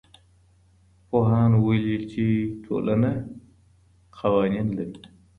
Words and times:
پوهانو 1.09 1.57
ويلي 1.67 1.97
چي 2.11 2.25
ټولنه 2.63 3.11
قوانين 4.17 4.67
لري. 4.77 4.99